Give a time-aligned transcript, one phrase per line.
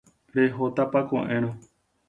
[0.37, 1.55] Rehótapa ko'ẽrõ.